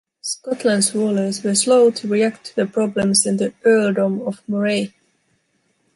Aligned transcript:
Scotland's 0.19 0.95
rulers 0.95 1.43
were 1.43 1.53
slow 1.53 1.91
to 1.91 2.07
react 2.07 2.43
to 2.45 2.55
the 2.55 2.65
problems 2.65 3.27
in 3.27 3.37
the 3.37 3.53
earldom 3.65 4.19
of 4.21 4.41
Moray. 4.49 4.95